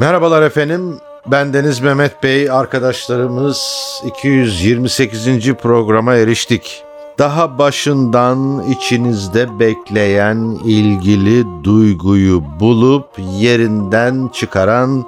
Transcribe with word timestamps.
Merhabalar 0.00 0.42
efendim. 0.42 0.96
Ben 1.26 1.52
Deniz 1.52 1.80
Mehmet 1.80 2.22
Bey. 2.22 2.50
Arkadaşlarımız 2.50 3.60
228. 4.06 5.54
programa 5.54 6.14
eriştik. 6.14 6.84
Daha 7.18 7.58
başından 7.58 8.64
içinizde 8.70 9.58
bekleyen 9.58 10.58
ilgili 10.64 11.64
duyguyu 11.64 12.42
bulup 12.60 13.06
yerinden 13.18 14.30
çıkaran 14.32 15.04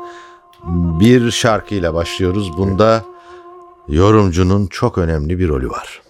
bir 1.01 1.31
şarkıyla 1.31 1.95
başlıyoruz. 1.95 2.59
Bunda 2.59 3.05
yorumcunun 3.89 4.67
çok 4.67 4.99
önemli 4.99 5.39
bir 5.39 5.49
rolü 5.49 5.71
var. 5.71 6.03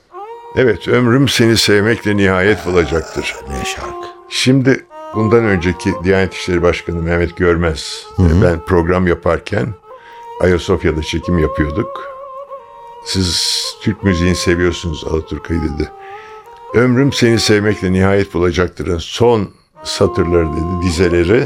Evet, 0.57 0.89
ömrüm 0.89 1.29
seni 1.29 1.57
sevmekle 1.57 2.17
nihayet 2.17 2.67
bulacaktır. 2.67 3.37
Ne 3.51 3.65
şarkı? 3.65 4.07
Şimdi 4.29 4.87
bundan 5.15 5.45
önceki 5.45 5.95
Diyanet 6.05 6.35
İşleri 6.35 6.63
Başkanı 6.63 7.03
Mehmet 7.03 7.37
Görmez, 7.37 8.07
ben 8.19 8.61
program 8.67 9.07
yaparken 9.07 9.69
Ayasofya'da 10.41 11.03
çekim 11.03 11.39
yapıyorduk. 11.39 12.09
Siz 13.05 13.63
Türk 13.83 14.03
müziğini 14.03 14.37
seviyorsunuz 14.37 15.05
Alaturka'yı 15.11 15.61
dedi. 15.63 15.91
Ömrüm 16.75 17.13
seni 17.13 17.39
sevmekle 17.39 17.93
nihayet 17.93 18.35
bulacaktır'ın 18.35 18.99
son 18.99 19.49
satırları 19.85 20.53
dedi, 20.53 20.83
dizeleri. 20.87 21.45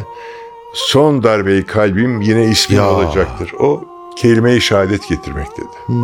Son 0.75 1.23
darbeyi 1.23 1.67
kalbim 1.67 2.21
yine 2.21 2.45
ismin 2.45 2.77
Ya. 2.77 2.91
olacaktır. 2.91 3.53
O 3.59 3.85
kelime-i 4.17 4.61
şehadet 4.61 5.09
getirmek 5.09 5.47
dedi. 5.59 5.99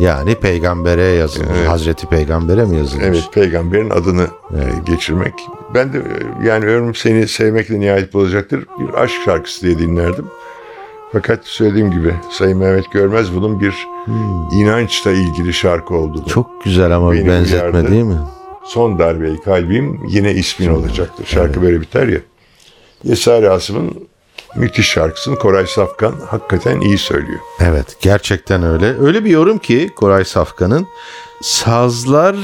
Yani 0.00 0.34
peygambere 0.34 1.02
yazılmış. 1.02 1.50
Evet. 1.58 1.68
Hazreti 1.68 2.06
Peygambere 2.06 2.64
mi 2.64 2.76
yazılmış? 2.76 3.06
Evet 3.08 3.28
peygamberin 3.32 3.90
adını 3.90 4.26
e, 4.50 4.58
geçirmek. 4.86 5.34
Ben 5.74 5.92
de 5.92 5.98
e, 5.98 6.46
yani 6.46 6.64
ömrüm 6.66 6.94
seni 6.94 7.28
sevmekle 7.28 7.80
nihayet 7.80 8.14
bulacaktır. 8.14 8.64
Bir 8.80 8.94
aşk 8.94 9.14
şarkısı 9.24 9.62
diye 9.66 9.78
dinlerdim. 9.78 10.26
Fakat 11.12 11.40
söylediğim 11.44 11.90
gibi 11.90 12.14
Sayın 12.30 12.58
Mehmet 12.58 12.92
Görmez 12.92 13.34
bunun 13.34 13.60
bir 13.60 13.88
inançla 14.54 15.10
ilgili 15.10 15.52
şarkı 15.52 15.94
olduğunu. 15.94 16.26
Çok 16.26 16.64
güzel 16.64 16.96
ama 16.96 17.12
bir 17.12 17.18
Beni 17.18 17.28
benzetme 17.28 17.70
uyardı. 17.70 17.90
değil 17.90 18.02
mi? 18.04 18.18
Son 18.64 18.98
darbeyi 18.98 19.40
kalbim 19.40 20.00
yine 20.08 20.32
ismin 20.32 20.68
olacaktır. 20.68 21.26
Şarkı 21.26 21.62
böyle 21.62 21.80
biter 21.80 22.08
ya. 22.08 22.18
Yesari 23.04 23.50
Asım'ın 23.50 24.08
müthiş 24.56 24.88
şarkısını 24.88 25.38
Koray 25.38 25.66
Safkan 25.66 26.14
hakikaten 26.30 26.80
iyi 26.80 26.98
söylüyor. 26.98 27.40
Evet 27.60 27.96
gerçekten 28.00 28.62
öyle. 28.62 29.00
Öyle 29.00 29.24
bir 29.24 29.30
yorum 29.30 29.58
ki 29.58 29.90
Koray 29.96 30.24
Safkan'ın 30.24 30.86
sazlar 31.42 32.36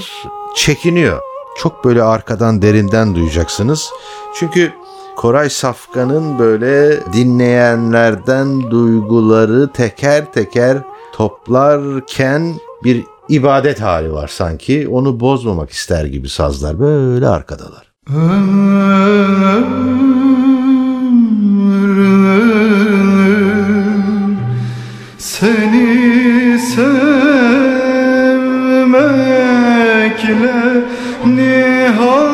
çekiniyor. 0.57 1.21
Çok 1.59 1.85
böyle 1.85 2.03
arkadan 2.03 2.63
derinden 2.63 3.15
duyacaksınız. 3.15 3.91
Çünkü 4.35 4.73
Koray 5.17 5.51
Safkan'ın 5.51 6.39
böyle 6.39 7.01
dinleyenlerden 7.13 8.71
duyguları 8.71 9.73
teker 9.73 10.33
teker 10.33 10.79
toplarken 11.13 12.55
bir 12.85 13.05
ibadet 13.29 13.81
hali 13.81 14.13
var 14.13 14.29
sanki. 14.29 14.89
Onu 14.89 15.21
bozmamak 15.21 15.71
ister 15.71 16.05
gibi 16.05 16.29
sazlar 16.29 16.81
böyle 16.81 17.29
arkadalar. 17.29 17.89
Seni 25.39 26.59
sevmekle 26.59 26.99
nihayet 31.25 32.28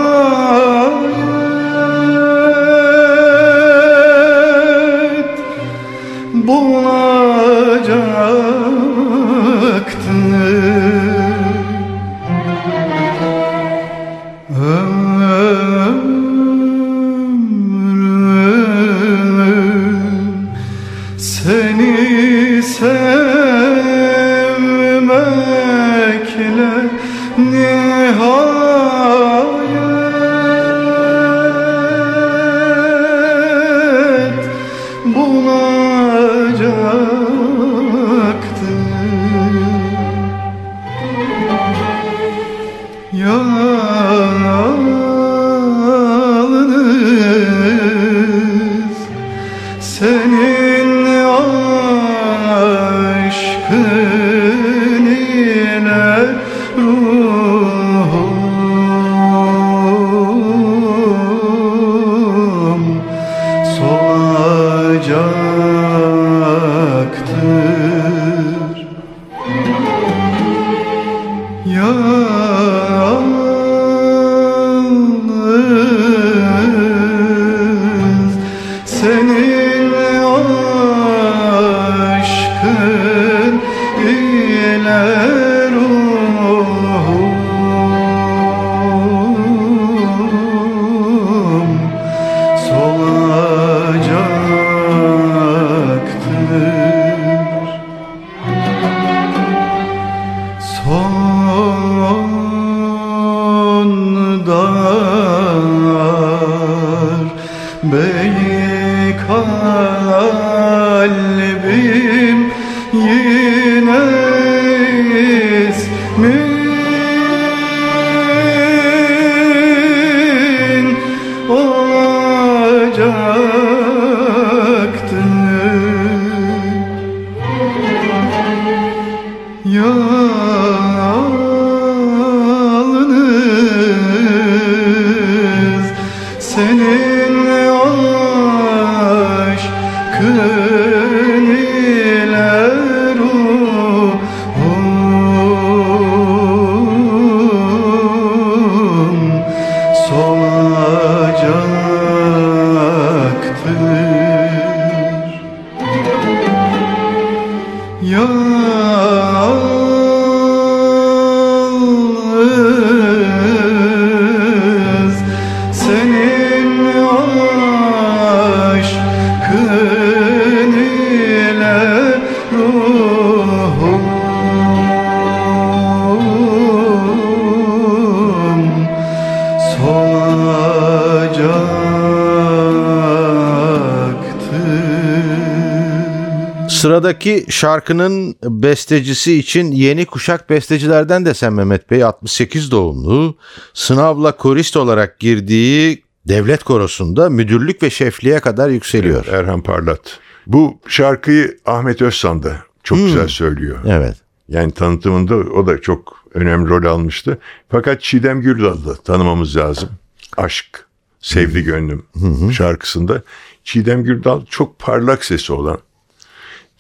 Sıradaki 186.85 187.47
şarkının 187.49 188.37
bestecisi 188.43 189.39
için 189.39 189.73
yeni 189.73 190.07
kuşak 190.07 190.51
bestecilerden 190.51 191.25
de 191.25 191.35
sen 191.35 191.53
Mehmet 191.53 191.91
Bey 191.91 192.05
68 192.05 192.71
doğumlu 192.71 193.37
sınavla 193.75 194.37
korist 194.37 194.77
olarak 194.77 195.21
girdiği 195.21 196.05
devlet 196.29 196.65
korosunda 196.65 197.31
müdürlük 197.31 197.83
ve 197.83 197.91
şefliğe 197.91 198.41
kadar 198.41 198.69
yükseliyor. 198.69 199.27
Erhan 199.27 199.63
Parlat. 199.63 200.19
Bu 200.47 200.79
şarkıyı 200.89 201.59
Ahmet 201.67 202.03
Özsan 202.03 202.43
da 202.43 202.57
çok 202.83 202.99
güzel 202.99 203.29
söylüyor. 203.29 203.79
Evet. 203.87 204.17
Yani 204.49 204.73
tanıtımında 204.73 205.37
o 205.37 205.67
da 205.67 205.81
çok 205.81 206.25
önemli 206.35 206.69
rol 206.69 206.85
almıştı. 206.85 207.39
Fakat 207.69 208.03
Çiğdem 208.03 208.41
Gürdal'ı 208.41 208.87
da 208.87 208.95
tanımamız 208.95 209.57
lazım. 209.57 209.89
Aşk, 210.37 210.87
Sevdi 211.21 211.63
Gönlüm 211.63 212.07
şarkısında. 212.53 213.23
Çiğdem 213.65 214.05
Gürdal 214.05 214.45
çok 214.51 214.79
parlak 214.79 215.25
sesi 215.25 215.53
olan, 215.53 215.79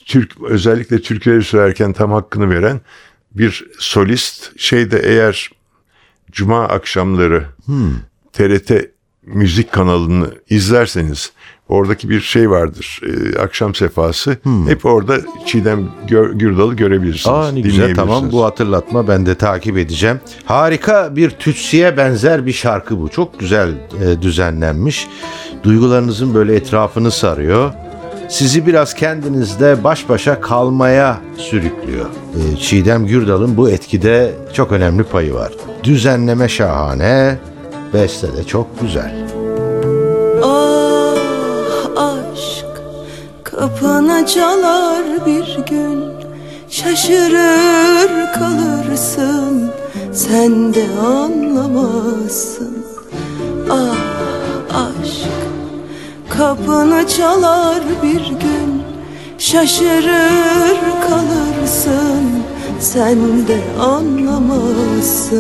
Türk 0.07 0.33
özellikle 0.43 1.01
Türkleri 1.03 1.45
söylerken 1.45 1.93
tam 1.93 2.13
hakkını 2.13 2.51
veren 2.51 2.81
bir 3.33 3.65
solist. 3.79 4.59
Şeyde 4.61 4.99
eğer 5.05 5.51
cuma 6.33 6.69
akşamları 6.69 7.45
TRT 8.33 8.71
müzik 9.27 9.73
kanalını 9.73 10.31
izlerseniz 10.51 11.33
oradaki 11.69 12.11
bir 12.11 12.21
şey 12.21 12.51
vardır. 12.51 13.01
e, 13.03 13.39
akşam 13.39 13.75
sefası. 13.75 14.37
Hep 14.69 14.85
orada 14.87 15.17
Çiğdem 15.47 15.91
Gö- 16.09 16.39
Gürdal'ı 16.39 16.75
görebilirsiniz. 16.75 17.27
Aa 17.37 17.53
ne 17.53 17.61
güzel 17.61 17.95
tamam 17.95 18.33
bu 18.33 18.45
hatırlatma 18.45 19.09
ben 19.09 19.27
de 19.27 19.35
takip 19.35 19.79
edeceğim. 19.79 20.21
Harika 20.45 21.17
bir 21.17 21.31
tütsüye 21.31 21.97
benzer 21.97 22.47
bir 22.47 22.53
şarkı 22.53 23.01
bu. 23.01 23.09
Çok 23.09 23.41
güzel 23.41 23.69
e, 24.05 24.23
düzenlenmiş. 24.23 25.09
Duygularınızın 25.63 26.35
böyle 26.35 26.55
etrafını 26.57 27.11
sarıyor. 27.11 27.73
Sizi 28.29 28.67
biraz 28.67 28.95
kendinizde 28.95 29.85
baş 29.85 30.09
başa 30.09 30.41
kalmaya 30.41 31.19
sürüklüyor. 31.37 32.07
E, 32.35 32.57
Çiğdem 32.57 33.07
Gürdal'ın 33.07 33.57
bu 33.57 33.71
etkide 33.71 34.35
çok 34.53 34.73
önemli 34.73 35.05
payı 35.05 35.35
var. 35.35 35.53
Düzenleme 35.85 36.49
şahane, 36.49 37.39
beste 37.95 38.37
de 38.37 38.45
çok 38.45 38.81
güzel. 38.81 39.27
Ah 40.43 41.17
aşk 41.97 42.67
kapına 43.45 44.27
çalar 44.27 45.05
bir 45.27 45.59
gün 45.71 46.05
Şaşırır 46.71 48.33
kalırsın 48.33 49.71
sen 50.13 50.75
de 50.75 50.87
anlamazsın 51.07 52.85
Ah 53.71 53.97
aşk 54.75 55.44
kapını 56.39 57.09
çalar 57.09 57.83
bir 58.03 58.27
gün. 58.27 58.83
Şaşırır 59.39 60.79
kalırsın 61.09 62.43
sen 62.81 63.19
de 63.49 63.61
anlamazsın. 63.81 65.35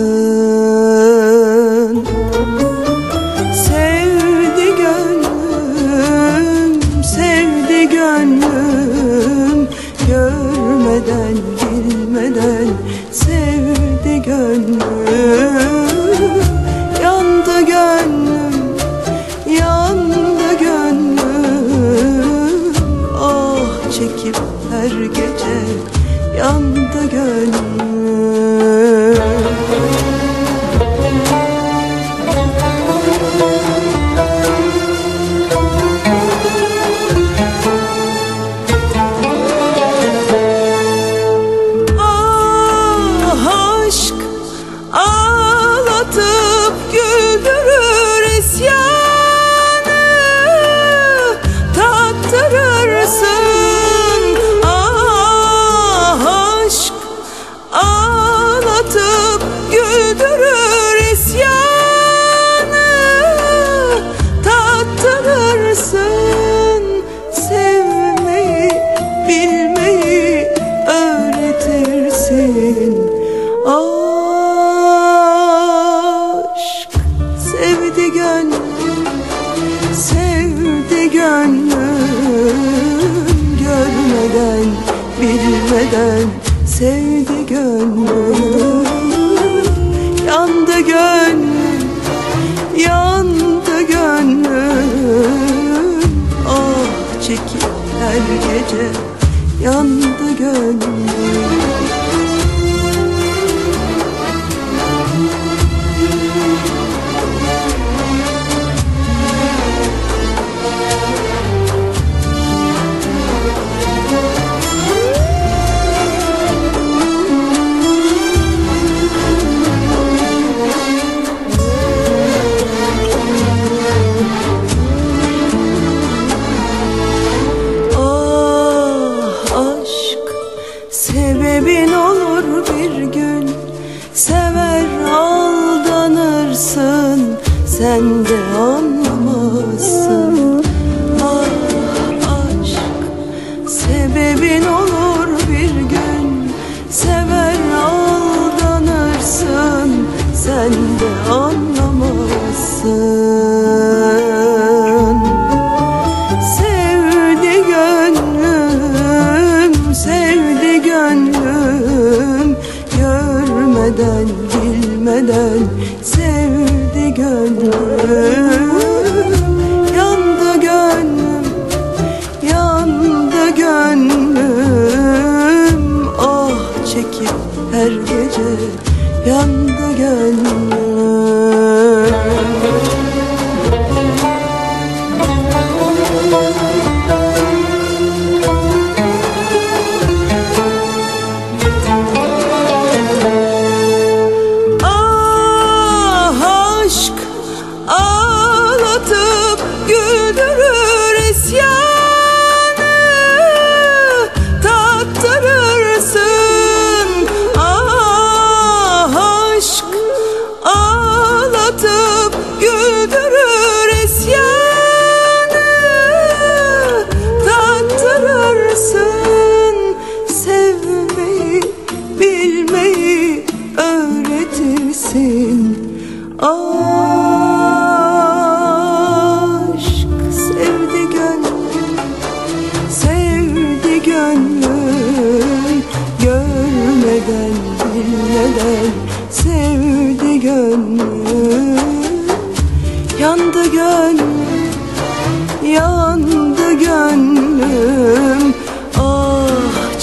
Sevdi 3.54 4.76
gönlüm, 4.76 5.92
sevdi 7.02 7.88
gönlüm 7.88 8.53
yandı 27.14 27.63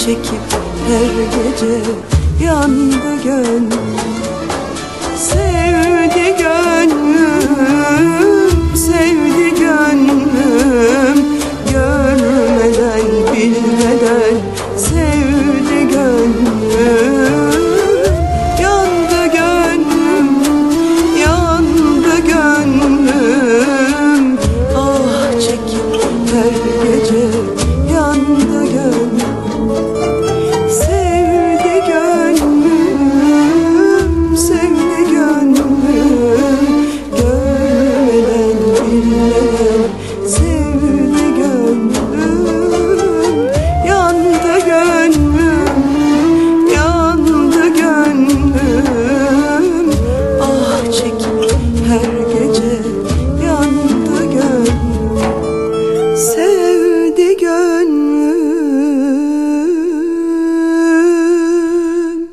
çekip 0.06 0.42
her 0.88 1.14
gece 1.24 1.74
yandı 2.44 3.22
gönlüm. 3.24 3.70
Sevdi 5.16 6.36
gönlüm, 6.38 7.46
sevdi 8.76 9.60
gönlüm 9.60 11.11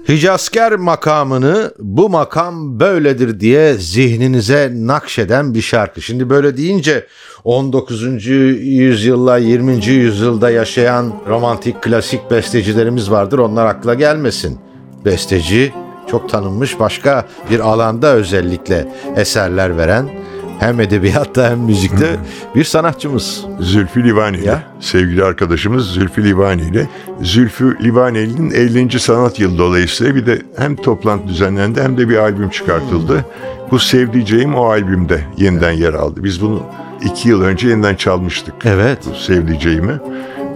Hicazkar 0.09 0.71
makamını 0.71 1.73
bu 1.79 2.09
makam 2.09 2.79
böyledir 2.79 3.39
diye 3.39 3.73
zihninize 3.73 4.71
nakşeden 4.73 5.53
bir 5.53 5.61
şarkı. 5.61 6.01
Şimdi 6.01 6.29
böyle 6.29 6.57
deyince 6.57 7.07
19. 7.43 8.27
yüzyılla 8.27 9.37
20. 9.37 9.85
yüzyılda 9.85 10.49
yaşayan 10.49 11.13
romantik 11.27 11.83
klasik 11.83 12.31
bestecilerimiz 12.31 13.11
vardır. 13.11 13.39
Onlar 13.39 13.65
akla 13.65 13.93
gelmesin. 13.93 14.59
Besteci 15.05 15.73
çok 16.11 16.29
tanınmış 16.29 16.79
başka 16.79 17.25
bir 17.51 17.59
alanda 17.59 18.13
özellikle 18.13 18.93
eserler 19.15 19.77
veren 19.77 20.09
hem 20.59 20.79
edebiyatta 20.79 21.49
hem 21.49 21.59
müzikte 21.59 22.15
bir 22.55 22.63
sanatçımız. 22.63 23.45
Zülfü 23.59 24.03
Livaneli, 24.03 24.47
Ya. 24.47 24.63
sevgili 24.79 25.23
arkadaşımız 25.23 25.85
Zülfü 25.91 26.23
Livaneli. 26.23 26.87
Zülfü 27.21 27.77
Livaneli'nin 27.83 28.51
50. 28.51 28.99
sanat 28.99 29.39
yılı 29.39 29.57
dolayısıyla 29.57 30.15
bir 30.15 30.25
de 30.25 30.41
hem 30.57 30.75
toplantı 30.75 31.27
düzenlendi 31.27 31.81
hem 31.81 31.97
de 31.97 32.09
bir 32.09 32.17
albüm 32.17 32.49
çıkartıldı. 32.49 33.25
Bu 33.71 33.79
Sevdiceğim 33.79 34.55
o 34.55 34.65
albümde 34.65 35.21
yeniden 35.37 35.71
yer 35.71 35.93
aldı. 35.93 36.23
Biz 36.23 36.41
bunu 36.41 36.63
iki 37.05 37.29
yıl 37.29 37.41
önce 37.41 37.67
yeniden 37.69 37.95
çalmıştık. 37.95 38.53
Evet. 38.65 38.97
Bu 39.11 39.15
Sevdiceğimi. 39.15 39.93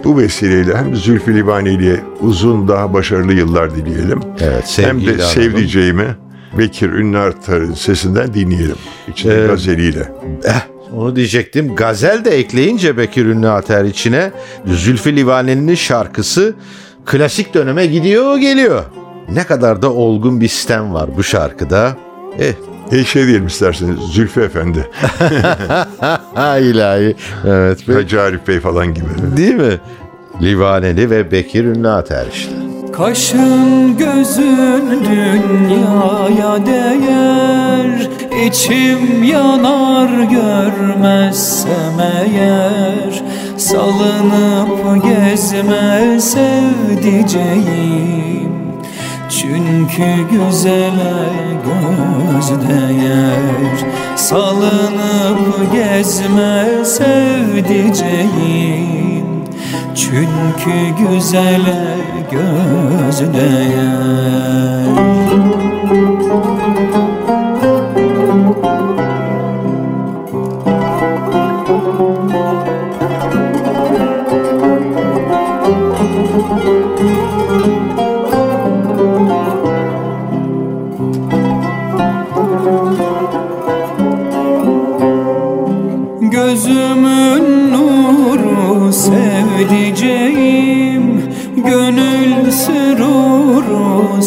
Bu 0.03 0.17
vesileyle 0.17 0.77
hem 0.77 0.95
Zülfü 0.95 1.35
Livaneli'ye 1.35 1.99
uzun 2.21 2.67
daha 2.67 2.93
başarılı 2.93 3.33
yıllar 3.33 3.75
dileyelim. 3.75 4.19
Evet, 4.41 4.79
Hem 4.81 5.05
de. 5.05 5.17
Sevdiceğimi 5.17 6.07
Bekir 6.57 6.89
Ünlü 6.89 7.17
Artar'ın 7.17 7.73
sesinden 7.73 8.33
dinleyelim. 8.33 8.75
İçinde 9.07 9.43
Ee, 9.43 9.47
gazeliyle. 9.47 10.11
Eh, 10.45 10.67
onu 10.95 11.15
diyecektim. 11.15 11.75
Gazel 11.75 12.25
de 12.25 12.31
ekleyince 12.37 12.97
Bekir 12.97 13.25
Ünlü 13.25 13.49
Ater 13.49 13.83
içine 13.85 14.31
Zülfü 14.65 15.15
Livaneli'nin 15.15 15.75
şarkısı 15.75 16.53
klasik 17.05 17.53
döneme 17.53 17.85
gidiyor 17.85 18.37
geliyor. 18.37 18.83
Ne 19.31 19.43
kadar 19.43 19.81
da 19.81 19.91
olgun 19.93 20.41
bir 20.41 20.47
stem 20.47 20.93
var 20.93 21.09
bu 21.17 21.23
şarkıda. 21.23 21.97
Eh, 22.39 22.53
E 22.91 23.03
şey 23.03 23.27
diyelim 23.27 23.47
isterseniz 23.47 23.99
Zülfü 23.99 24.41
Efendi, 24.41 24.79
ilahi. 26.61 27.15
Evet. 27.47 27.87
Hacı 27.87 28.21
Arif 28.21 28.47
Bey 28.47 28.59
falan 28.59 28.93
gibi. 28.93 29.05
Değil 29.37 29.55
mi? 29.55 29.79
Livaneli 30.41 31.09
ve 31.09 31.31
Bekir 31.31 31.65
Ünlü 31.65 31.89
Ater 31.89 32.25
işte. 32.33 32.51
Kaşın 32.93 33.97
gözün 33.97 35.05
dünyaya 35.05 36.65
değer 36.65 38.09
İçim 38.45 39.23
yanar 39.23 40.09
görmezsem 40.23 41.99
eğer. 41.99 43.23
Salınıp 43.57 45.03
gezme 45.03 46.19
sevdiceğim 46.19 47.53
Çünkü 49.29 50.05
güzele 50.31 51.29
göz 51.65 52.49
değer. 52.49 53.77
Salınıp 54.15 55.71
gezme 55.73 56.85
sevdiceğim 56.85 58.63
çünkü 59.95 60.75
güzele 60.99 62.12
göz 62.33 63.33
değer 63.33 64.83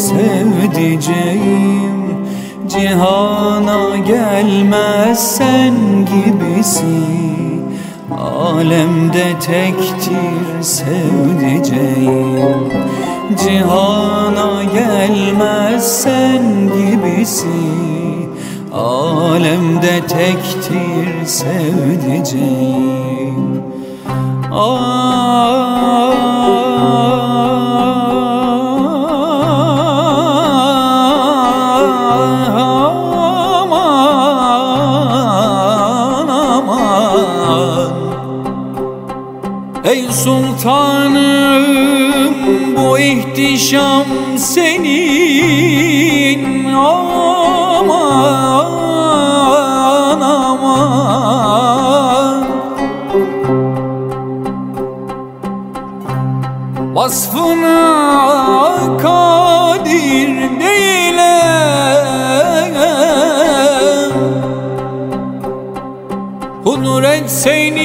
sevdiceğim. 0.07 1.97
Cihana 2.69 3.97
gelmez 3.97 5.37
sen 5.37 5.73
gibisi 6.05 7.03
Alemde 8.17 9.39
tektir 9.39 10.61
sevdiceğim. 10.61 12.07
Cihana 13.43 14.63
gelmez 14.63 16.01
sen 16.01 16.43
gibisi 16.77 17.47
Alemde 18.73 20.01
tektir 20.07 21.25
sevdiceğim. 21.25 22.87
Aman 24.51 25.17
Ey 39.97 40.05
sultanım 40.11 41.65
bu 42.77 42.99
ihtişam 42.99 44.03
senin. 44.37 46.65
Aman 46.73 47.91
aman 50.21 52.45
Vasfına 56.95 57.79
kadir 59.01 60.29
değilim 60.59 61.47
Kudret 66.63 67.31
senin 67.31 67.76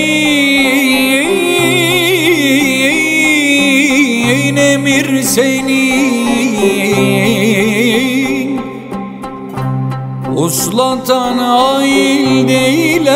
Uslatan 10.43 11.39
ail 11.39 12.49
değilim 12.49 13.15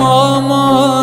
aman 0.00 1.01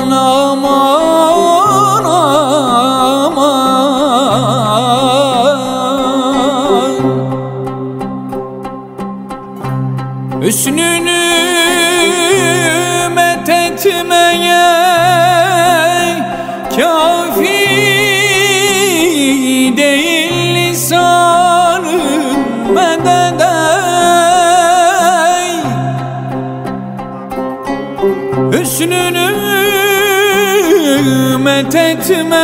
to 32.10 32.24
my 32.24 32.39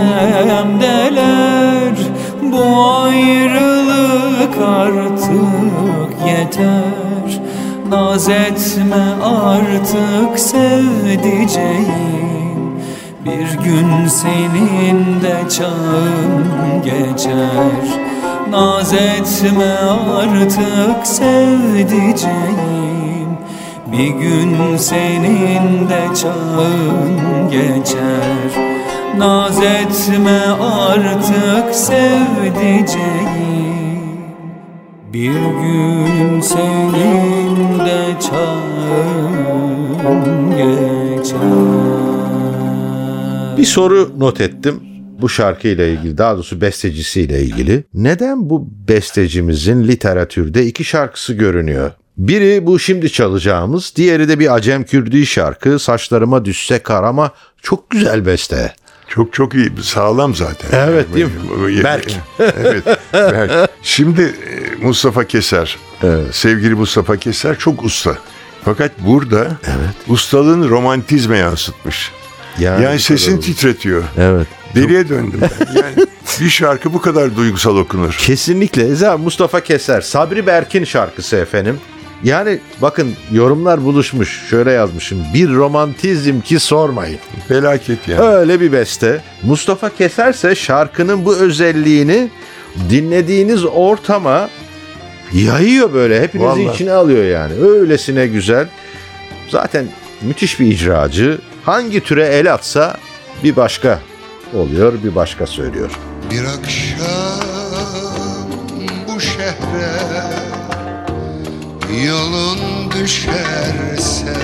Bu 2.43 2.65
ayrılık 3.03 4.57
artık 4.69 6.13
yeter. 6.27 7.41
Naz 7.91 8.29
etme 8.29 9.05
artık 9.25 10.39
sevdiceğim. 10.39 11.91
Bir 13.25 13.59
gün 13.65 14.07
senin 14.07 15.23
de 15.23 15.49
çağın 15.51 16.45
geçer. 16.85 17.87
Naz 18.51 18.93
etme 18.93 19.75
artık 20.21 21.07
sevdiceğim 21.07 22.60
Bir 23.92 24.09
gün 24.09 24.76
senin 24.76 25.88
de 25.88 26.09
çağın 26.22 27.50
geçer 27.50 28.50
Naz 29.16 29.62
etme 29.62 30.40
artık 30.61 31.74
sevdiceğim 31.74 32.90
Bir 35.12 35.33
gün 35.33 36.40
senin 36.40 37.79
de 37.79 38.20
çağın 38.20 38.81
geçer 40.50 41.40
Bir 43.57 43.64
soru 43.64 44.12
not 44.18 44.40
ettim. 44.40 44.81
Bu 45.20 45.29
şarkıyla 45.29 45.87
ilgili, 45.87 46.18
daha 46.18 46.35
doğrusu 46.35 46.61
bestecisiyle 46.61 47.42
ilgili. 47.42 47.85
Neden 47.94 48.50
bu 48.50 48.68
bestecimizin 48.88 49.88
literatürde 49.88 50.66
iki 50.66 50.85
şarkısı 50.85 51.35
görünüyor? 51.35 51.90
Biri 52.21 52.67
bu 52.67 52.79
şimdi 52.79 53.13
çalacağımız, 53.13 53.93
diğeri 53.97 54.29
de 54.29 54.39
bir 54.39 54.55
Acem 54.55 54.85
Kürdi 54.85 55.27
şarkı. 55.27 55.79
Saçlarıma 55.79 56.45
düşse 56.45 56.79
kar 56.79 57.03
ama 57.03 57.31
çok 57.63 57.91
güzel 57.91 58.27
beste. 58.27 58.75
Çok 59.09 59.33
çok 59.33 59.55
iyi, 59.55 59.73
sağlam 59.83 60.35
zaten. 60.35 60.69
Evet, 60.73 61.15
değil 61.15 61.27
mi? 61.27 61.85
Berk. 61.85 62.13
evet, 62.39 62.87
Berk. 63.13 63.71
Şimdi 63.83 64.23
e, 64.23 64.85
Mustafa 64.85 65.25
Keser, 65.25 65.79
sevgili 66.33 66.75
Mustafa 66.75 67.17
Keser 67.17 67.59
çok 67.59 67.85
usta. 67.85 68.19
Fakat 68.65 68.93
burada 68.99 69.49
ustalığını 70.09 70.69
romantizme 70.69 71.39
yansıtmış. 71.39 72.13
Yani 72.59 72.85
Yani, 72.85 73.01
sesini 73.01 73.41
titretiyor. 73.41 74.05
Evet. 74.19 74.47
Deliye 74.75 75.09
döndüm 75.09 75.41
ben. 75.41 75.75
Yani 75.75 75.95
bir 76.41 76.51
şarkı 76.51 76.93
bu 76.93 77.01
kadar 77.01 77.37
duygusal 77.37 77.77
okunur. 77.77 78.17
Kesinlikle. 78.19 78.87
Eza 78.89 79.19
Mustafa 79.19 79.61
Keser, 79.61 80.01
Sabri 80.01 80.47
Berk'in 80.47 80.85
şarkısı 80.85 81.37
efendim. 81.37 81.81
Yani 82.25 82.59
bakın 82.83 83.15
yorumlar 83.33 83.85
buluşmuş. 83.85 84.43
Şöyle 84.51 84.73
yazmışım. 84.73 85.25
Bir 85.35 85.49
romantizm 85.49 86.41
ki 86.41 86.61
sormayın. 86.61 87.19
Felaket 87.49 88.09
yani. 88.09 88.21
Öyle 88.21 88.61
bir 88.61 88.73
beste. 88.73 89.23
Mustafa 89.43 89.91
Keserse 89.95 90.55
şarkının 90.55 91.25
bu 91.25 91.37
özelliğini 91.37 92.31
dinlediğiniz 92.91 93.65
ortama 93.65 94.51
yayıyor 95.33 95.93
böyle. 95.93 96.23
Hepinizi 96.23 96.49
Vallahi. 96.49 96.75
içine 96.75 96.93
alıyor 96.93 97.25
yani. 97.25 97.53
Öylesine 97.55 98.27
güzel. 98.27 98.69
Zaten 99.49 99.87
müthiş 100.23 100.61
bir 100.61 100.67
icracı. 100.67 101.39
Hangi 101.65 102.01
türe 102.01 102.27
el 102.27 102.55
atsa 102.55 102.97
bir 103.45 103.57
başka 103.57 104.01
oluyor, 104.55 104.93
bir 105.05 105.15
başka 105.15 105.47
söylüyor. 105.47 105.91
Bir 106.31 106.45
akşam 106.45 107.41
bu 109.09 109.21
şehre 109.21 110.39
yolun 111.92 112.90
düşerse 112.90 114.37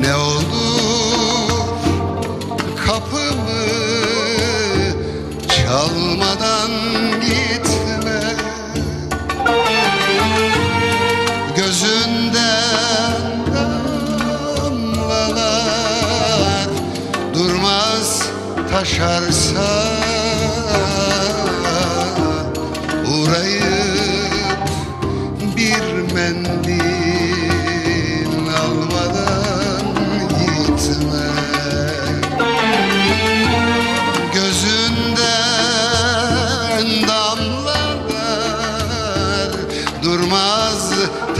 ne 0.00 0.14
olur 0.14 1.66
kapımı 2.86 3.66
çalmadan 5.48 6.70
gitme. 7.20 8.20
Gözünden 11.56 13.16
damlalar 14.66 15.56
durmaz 17.34 18.22
taşarsa 18.70 20.05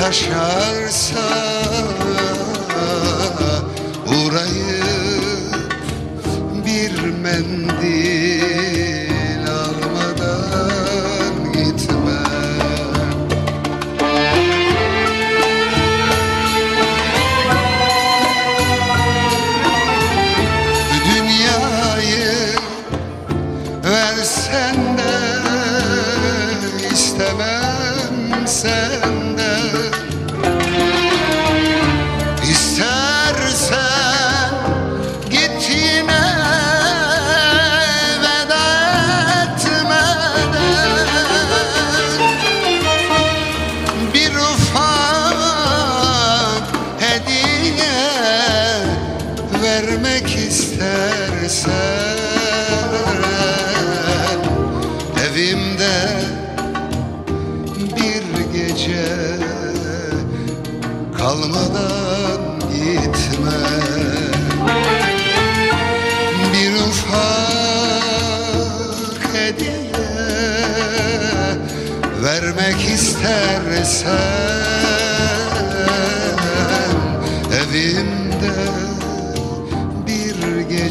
taşarsa 0.06 1.45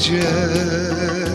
gece 0.07 1.34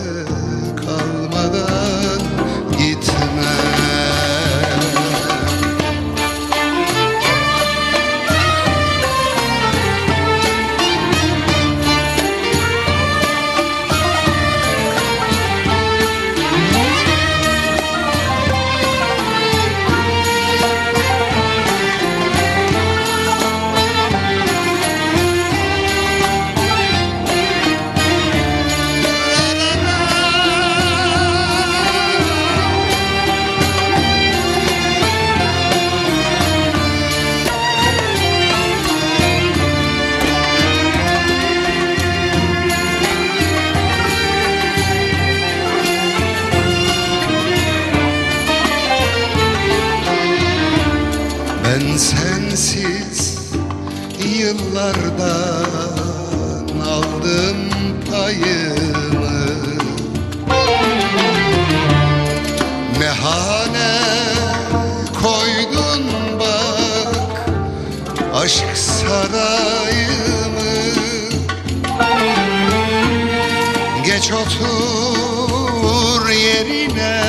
Geç 74.21 74.31
otur 74.33 76.29
yerine. 76.29 77.23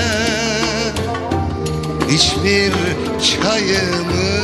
Hiçbir 2.09 2.73
çayımı 3.21 4.43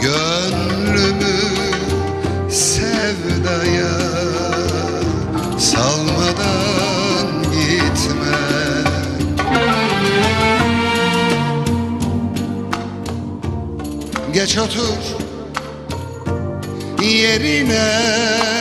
Gönlümü 0.00 1.40
sevdaya 2.50 3.98
salmadan 5.58 7.42
gitme. 7.42 8.38
Geç 14.32 14.58
otur 14.58 14.98
yerine 17.02 18.51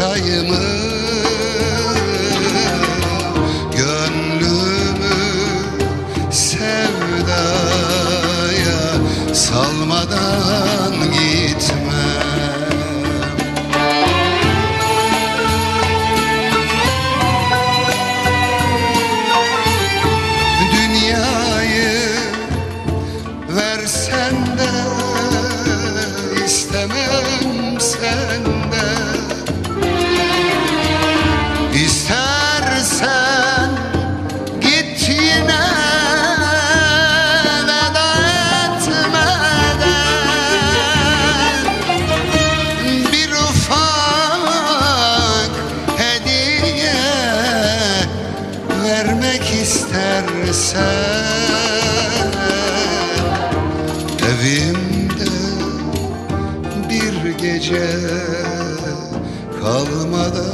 kayımı 0.00 0.59
istersen 50.70 52.30
Evimde 54.30 55.30
bir 56.88 57.30
gece 57.38 57.90
kalmadan 59.62 60.49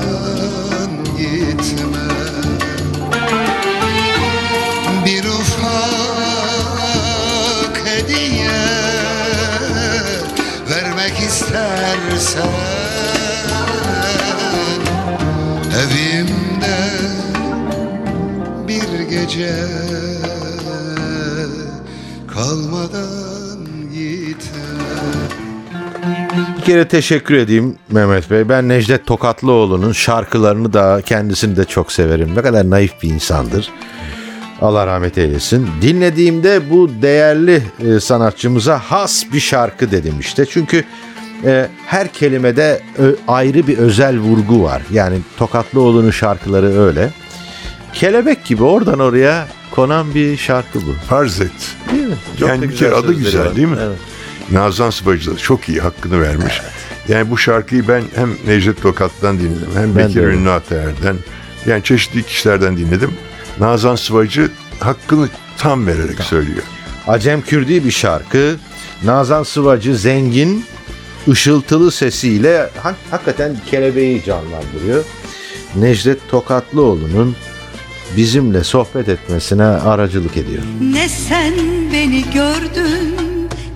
gece 19.36 19.54
kalmadan 22.34 23.58
gitme 23.94 24.60
Bir 26.58 26.62
kere 26.64 26.88
teşekkür 26.88 27.34
edeyim 27.34 27.76
Mehmet 27.90 28.30
Bey. 28.30 28.48
Ben 28.48 28.68
Necdet 28.68 29.06
Tokatlıoğlu'nun 29.06 29.92
şarkılarını 29.92 30.72
da 30.72 31.02
kendisini 31.06 31.56
de 31.56 31.64
çok 31.64 31.92
severim. 31.92 32.34
Ne 32.34 32.42
kadar 32.42 32.70
naif 32.70 33.02
bir 33.02 33.08
insandır. 33.08 33.70
Allah 34.60 34.86
rahmet 34.86 35.18
eylesin. 35.18 35.68
Dinlediğimde 35.82 36.70
bu 36.70 36.90
değerli 37.02 37.62
e, 37.86 38.00
sanatçımıza 38.00 38.78
has 38.78 39.24
bir 39.32 39.40
şarkı 39.40 39.90
dedim 39.90 40.14
işte. 40.20 40.46
Çünkü 40.46 40.84
e, 41.44 41.68
her 41.86 42.08
kelimede 42.08 42.80
ö, 42.98 43.14
ayrı 43.28 43.66
bir 43.66 43.78
özel 43.78 44.18
vurgu 44.18 44.62
var. 44.62 44.82
Yani 44.92 45.18
Tokatlıoğlu'nun 45.38 46.10
şarkıları 46.10 46.80
öyle. 46.80 47.10
Kelebek 48.00 48.44
gibi 48.44 48.64
oradan 48.64 48.98
oraya 48.98 49.48
konan 49.70 50.14
bir 50.14 50.36
şarkı 50.36 50.86
bu. 50.86 50.94
Farz 51.08 51.40
et. 51.40 51.50
Değil 51.92 52.04
mi? 52.06 52.14
Çok 52.40 52.48
yani 52.48 52.68
bir 52.68 52.76
kere 52.76 52.94
adı 52.94 53.12
güzel 53.14 53.40
var. 53.46 53.56
değil 53.56 53.68
mi? 53.68 53.76
Evet. 53.82 53.98
Nazan 54.50 54.90
Sıvacı 54.90 55.34
da 55.34 55.38
çok 55.38 55.68
iyi 55.68 55.80
hakkını 55.80 56.22
vermiş. 56.22 56.60
Yani 57.08 57.30
bu 57.30 57.38
şarkıyı 57.38 57.88
ben 57.88 58.02
hem 58.14 58.30
Necdet 58.46 58.82
Tokat'tan 58.82 59.38
dinledim 59.38 59.68
hem 59.74 59.96
Ben 59.96 60.08
Bekir. 60.08 60.20
Ünlü 60.22 60.50
Ataer'den 60.50 61.16
yani 61.66 61.82
çeşitli 61.82 62.22
kişilerden 62.22 62.76
dinledim. 62.76 63.10
Nazan 63.60 63.96
Sıvacı 63.96 64.50
hakkını 64.80 65.28
tam 65.58 65.86
vererek 65.86 66.20
söylüyor. 66.20 66.62
Acem 67.06 67.42
Kürdi 67.42 67.84
bir 67.84 67.90
şarkı. 67.90 68.56
Nazan 69.04 69.42
Sıvacı 69.42 69.96
zengin, 69.96 70.64
ışıltılı 71.28 71.92
sesiyle 71.92 72.70
hak- 72.82 72.94
hakikaten 73.10 73.56
kelebeği 73.70 74.24
canlandırıyor. 74.24 75.04
Necdet 75.76 76.28
Tokatlıoğlu'nun 76.30 77.36
bizimle 78.16 78.64
sohbet 78.64 79.08
etmesine 79.08 79.64
aracılık 79.64 80.36
ediyor. 80.36 80.62
Ne 80.80 81.08
sen 81.08 81.52
beni 81.92 82.24
gördün 82.34 83.16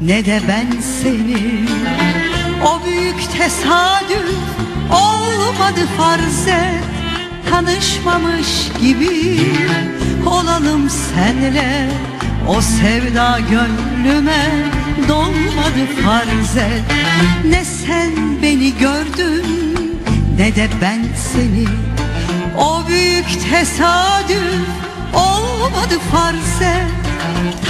ne 0.00 0.24
de 0.24 0.40
ben 0.48 0.66
seni. 1.02 1.66
O 2.64 2.86
büyük 2.86 3.30
tesadüf 3.38 4.36
olmadı 4.90 5.80
farz 5.96 6.46
Tanışmamış 7.50 8.68
gibi 8.80 9.40
olalım 10.26 10.90
senle. 10.90 11.88
O 12.48 12.60
sevda 12.60 13.38
gönlüme 13.50 14.70
dolmadı 15.08 15.86
farz 16.04 16.56
Ne 17.44 17.64
sen 17.64 18.42
beni 18.42 18.72
gördün 18.78 19.44
ne 20.38 20.56
de 20.56 20.68
ben 20.82 21.00
seni 21.32 21.89
o 22.58 22.88
büyük 22.88 23.50
tesadüf 23.50 24.68
olmadı 25.14 25.98
farz 26.12 26.62
et 26.62 26.90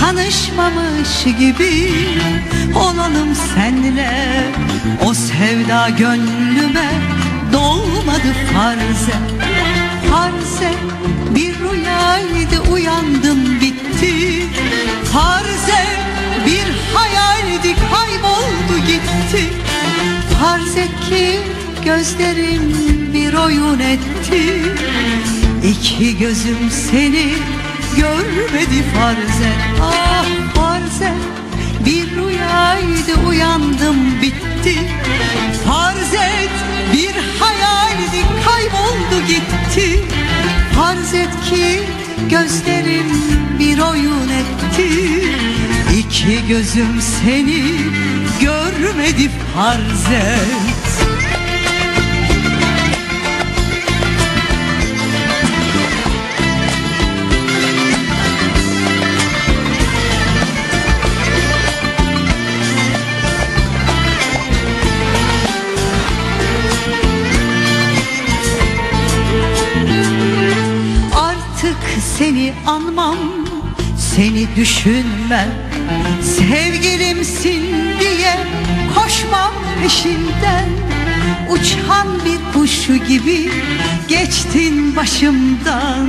Tanışmamış 0.01 1.39
gibi 1.39 1.89
olalım 2.75 3.35
senle 3.55 4.45
O 5.07 5.15
sevda 5.15 5.89
gönlüme 5.89 6.91
dolmadı 7.53 8.35
farz 8.55 9.09
et 9.09 9.51
Farz 10.11 10.63
et 10.63 10.79
bir 11.35 11.55
rüyaydı 11.55 12.73
uyandım 12.73 13.61
bitti. 13.61 14.47
Farz 15.13 15.69
et 15.69 15.99
bir 16.47 16.97
hayaldi 16.97 17.75
kayboldu 17.75 18.87
gitti. 18.87 19.53
Farz 20.41 20.77
et 20.77 21.01
ki 21.09 21.41
gözlerim 21.85 22.75
bir 23.15 23.35
oyun 23.35 23.79
etti. 23.79 24.63
İki 25.65 26.19
gözüm 26.19 26.71
seni 26.71 27.27
görmedi 27.97 28.85
farz 28.95 29.41
et 29.41 29.81
Ah 29.83 30.25
farz 30.55 31.03
et 31.03 31.15
bir 31.87 32.11
rüyaydı 32.11 33.29
uyandım 33.29 33.97
bitti. 34.23 34.79
Farz 35.67 36.15
et 36.15 36.51
bir 36.93 37.15
hayaldi 37.41 38.25
kayboldu 38.45 39.27
gitti. 39.29 40.01
Farz 40.77 41.15
et 41.15 41.31
ki 41.51 41.81
gözlerim 42.31 43.13
bir 43.59 43.79
oyun 43.79 44.29
etti. 44.29 44.89
İki 45.99 46.49
gözüm 46.49 47.01
seni 47.01 47.63
görmedi 48.41 49.31
farz 49.55 50.13
et 50.13 50.80
düşünmem. 74.57 75.49
Sevgilimsin 76.23 77.63
diye 78.01 78.37
koşmam 78.95 79.53
peşinden. 79.83 80.69
Uçan 81.49 82.09
bir 82.25 82.53
kuşu 82.53 82.97
gibi 82.97 83.51
geçtin 84.09 84.97
başımdan. 84.97 86.09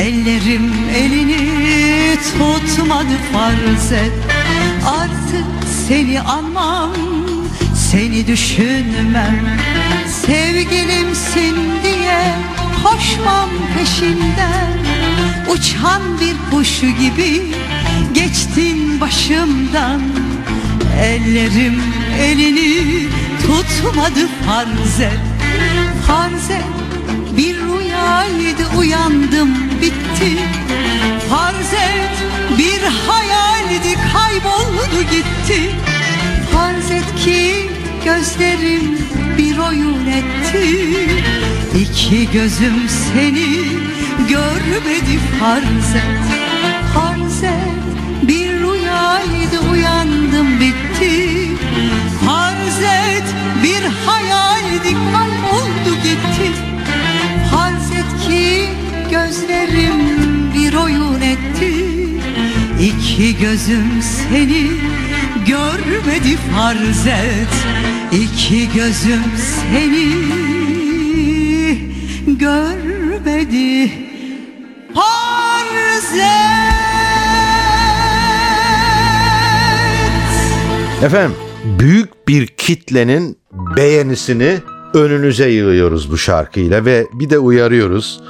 Ellerim 0.00 0.72
elini 0.96 2.16
tutmadı 2.16 3.16
farz 3.32 3.92
et. 3.92 4.12
Artık 4.86 5.46
seni 5.88 6.20
anmam, 6.20 6.92
seni 7.90 8.26
düşünmem. 8.26 9.58
Sevgilimsin 10.26 11.56
diye 11.82 12.34
koşmam 12.84 13.50
peşinden 13.78 14.85
Uçan 15.50 16.02
bir 16.20 16.50
kuşu 16.50 16.86
gibi 16.86 17.42
geçtin 18.14 19.00
başımdan. 19.00 20.00
Ellerim 21.00 21.82
elini 22.20 23.08
tutmadı 23.42 24.28
farz 24.46 25.00
et 25.00 25.20
Farz 26.06 26.50
et 26.50 26.64
bir 27.36 27.56
rüyaydı 27.56 28.78
uyandım 28.78 29.54
bitti. 29.82 30.38
Farz 31.30 31.72
et 31.72 32.16
bir 32.58 32.82
hayaldi 33.08 33.98
kayboldu 34.12 35.02
gitti. 35.10 35.70
Farz 36.52 37.24
ki 37.24 37.70
gözlerim 38.04 38.98
bir 39.38 39.58
oyun 39.58 40.06
etti. 40.06 40.86
İki 41.80 42.30
gözüm 42.32 42.88
seni 42.88 43.65
görmedi 44.28 45.18
farz 45.40 45.94
et 45.96 46.26
Farz 46.94 47.42
et 47.42 47.86
bir 48.22 48.52
rüyaydı 48.52 49.70
uyandım 49.72 50.60
bitti. 50.60 51.48
Farz 52.26 52.82
et 52.82 53.24
bir 53.62 53.82
hayaldi 54.06 54.92
kayboldu 55.12 55.96
gitti. 56.02 56.52
Farz 57.50 57.90
et 57.90 58.28
ki 58.28 58.68
gözlerim 59.10 60.00
bir 60.54 60.74
oyun 60.74 61.20
etti. 61.20 61.86
İki 62.82 63.38
gözüm 63.38 64.02
seni 64.02 64.70
görmedi 65.46 66.36
farz 66.54 67.06
et 67.06 67.54
İki 68.12 68.68
gözüm 68.74 69.22
seni 69.36 70.08
görmedi 72.26 74.05
farz 76.06 76.18
et 76.18 76.66
Efendim 81.02 81.36
büyük 81.64 82.28
bir 82.28 82.46
kitlenin 82.46 83.38
beğenisini 83.76 84.58
önünüze 84.94 85.48
yığıyoruz 85.48 86.10
bu 86.10 86.18
şarkıyla 86.18 86.84
ve 86.84 87.06
bir 87.12 87.30
de 87.30 87.38
uyarıyoruz. 87.38 88.20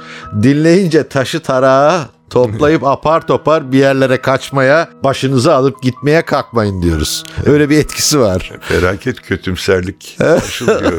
Dinleyince 0.43 1.07
taşı 1.07 1.39
tarağı 1.39 2.01
toplayıp 2.29 2.83
apar 2.87 3.27
topar 3.27 3.71
bir 3.71 3.77
yerlere 3.77 4.21
kaçmaya, 4.21 4.89
başınızı 5.03 5.53
alıp 5.53 5.83
gitmeye 5.83 6.21
kalkmayın 6.21 6.81
diyoruz. 6.81 7.23
Öyle 7.45 7.69
bir 7.69 7.77
etkisi 7.77 8.19
var. 8.19 8.51
Felaket 8.61 9.21
kötümserlik 9.21 10.17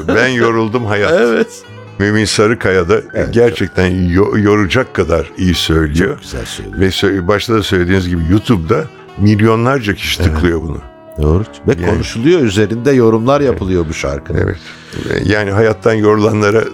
ben 0.09 0.29
yoruldum 0.29 0.85
hayat. 0.85 1.13
Evet. 1.13 1.65
Mümin 1.99 2.25
Sarıkaya 2.25 2.89
da 2.89 3.01
gerçekten 3.31 3.87
yo- 4.09 4.39
yoracak 4.39 4.95
kadar 4.95 5.31
iyi 5.39 5.55
söylüyor. 5.55 6.19
Güzel 6.21 6.45
söylüyor. 6.45 6.93
Ve 7.03 7.29
başta 7.29 7.55
da 7.55 7.63
söylediğiniz 7.63 8.09
gibi 8.09 8.23
YouTube'da 8.31 8.85
milyonlarca 9.19 9.95
kişi 9.95 10.23
tıklıyor 10.23 10.63
bunu. 10.63 10.79
Doğru. 11.23 11.45
Ve 11.69 11.73
Yani- 11.83 11.87
konuşuluyor 11.91 12.41
üzerinde 12.41 12.93
yorumlar 12.93 13.41
yapılıyor 13.41 13.85
bu 13.89 13.95
şarkının. 13.95 14.39
Evet. 14.39 14.57
Yani 15.25 15.51
hayattan 15.51 15.93
yorulanlara 15.95 16.65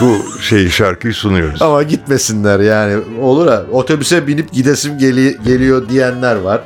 bu 0.00 0.40
şey 0.42 0.68
şarkıyı 0.68 1.14
sunuyoruz. 1.14 1.62
Ama 1.62 1.82
gitmesinler 1.82 2.60
yani 2.60 2.96
olur 3.22 3.46
ha 3.46 3.62
otobüse 3.72 4.26
binip 4.26 4.52
gidesim 4.52 4.98
geli- 4.98 5.38
geliyor 5.44 5.88
diyenler 5.88 6.36
var. 6.36 6.60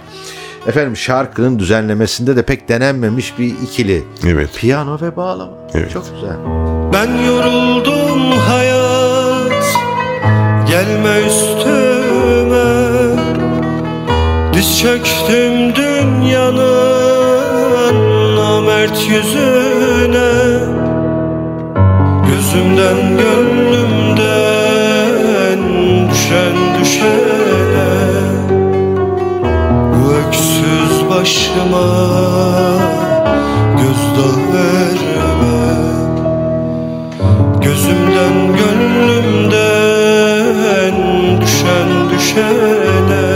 Efendim 0.67 0.97
şarkının 0.97 1.59
düzenlemesinde 1.59 2.37
de 2.37 2.43
pek 2.43 2.69
denenmemiş 2.69 3.39
bir 3.39 3.55
ikili. 3.63 4.05
Evet. 4.27 4.51
Piyano 4.57 4.99
ve 5.01 5.17
bağlama. 5.17 5.53
Evet. 5.75 5.93
Çok 5.93 6.05
güzel. 6.15 6.37
Ben 6.97 7.13
yoruldum 7.27 8.33
hayat. 8.33 9.65
Gelme 10.69 11.21
üstüme. 11.27 12.71
Diz 14.53 14.81
çöktüm 14.81 15.75
dünyanın 15.75 16.77
Namert 18.37 19.09
yüzüne. 19.09 20.33
Gözümden 22.29 22.99
gönlümden 23.19 24.37
Düşen 26.11 26.57
düşene. 26.81 27.93
Bu 29.95 30.03
öksüz 30.13 30.95
başıma 31.11 31.89
Gözdağı 33.77 35.06
Gözümden 37.87 38.37
gönlümden 38.57 39.57
düşen 41.41 41.91
düşene. 42.11 43.27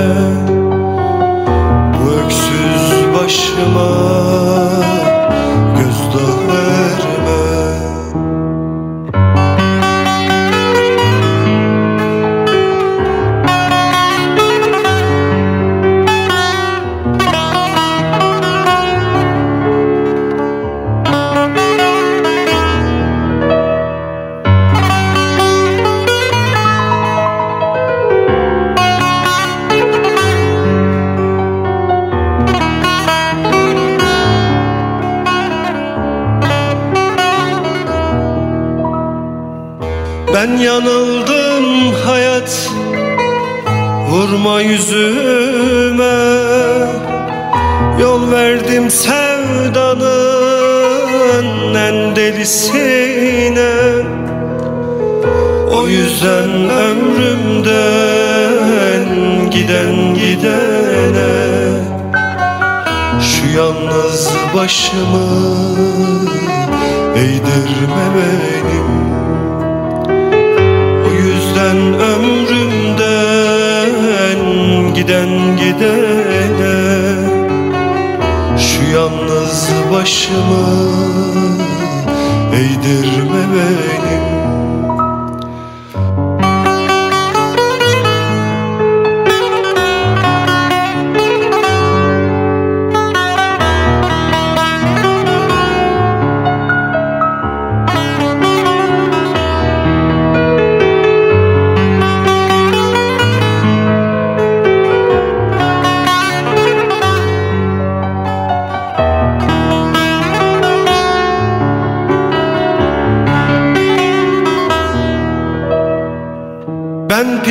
Bu 1.94 2.04
öksüz 2.10 2.86
başıma 3.14 3.90
gözdağı 5.76 6.89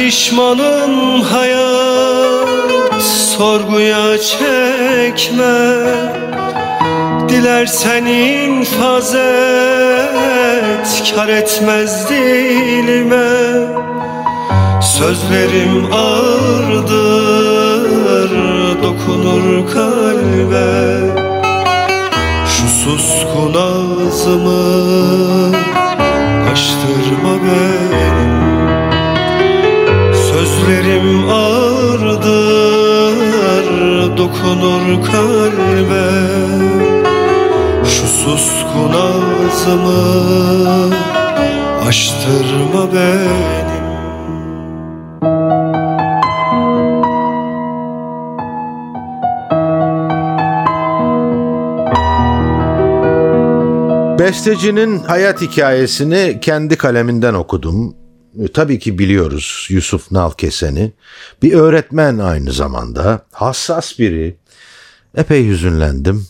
pişmanım 0.10 1.22
hayat 1.22 3.02
sorguya 3.02 4.18
çekme. 4.18 5.58
Dilersen 7.30 8.06
infaz 8.06 9.16
et 9.16 11.14
Kar 11.16 11.28
etmez 11.28 12.10
dilime. 12.10 13.30
Sözlerim 14.82 15.94
ağırdır 15.94 17.52
Dokunur 18.84 19.68
kalbe. 19.74 21.00
Şu 22.48 22.68
suskun 22.68 23.54
ağzımı 23.54 24.60
Açtırma 26.52 27.34
benim 27.44 27.89
Sözlerim 30.40 31.30
ağırdır 31.30 32.28
Dokunur 34.18 35.06
kalbe 35.06 36.10
Şu 37.86 38.08
suskun 38.08 38.94
ağzımı 38.94 40.04
Açtırma 41.88 42.94
benim 42.94 43.90
Bestecinin 54.20 55.00
hayat 55.00 55.42
hikayesini 55.42 56.40
kendi 56.42 56.78
kaleminden 56.78 57.34
okudum. 57.34 57.96
E, 58.44 58.48
Tabii 58.48 58.80
ki 58.80 59.00
biliyoruz 59.00 59.68
Yusuf 59.70 60.12
Nalkesen'i. 60.12 60.92
Bir 61.42 61.54
öğretmen 61.54 62.18
aynı 62.18 62.52
zamanda. 62.52 63.26
Hassas 63.32 64.00
biri. 64.00 64.36
Epey 65.18 65.48
hüzünlendim. 65.48 66.28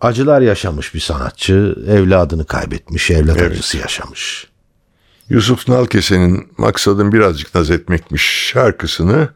Acılar 0.00 0.40
yaşamış 0.40 0.94
bir 0.94 1.00
sanatçı. 1.00 1.76
Evladını 1.88 2.44
kaybetmiş, 2.46 3.10
evlat 3.10 3.36
Evet. 3.40 3.52
acısı 3.52 3.78
yaşamış. 3.78 4.46
Yusuf 5.28 5.68
Nalkese'nin 5.68 6.48
maksadın 6.58 7.12
birazcık 7.12 7.54
naz 7.54 7.70
etmekmiş 7.70 8.50
şarkısını 8.52 9.28